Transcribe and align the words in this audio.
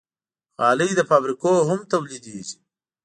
غالۍ 0.61 0.91
له 0.97 1.03
فابریکو 1.09 1.51
هم 1.69 1.79
تولیدېږي. 1.91 2.57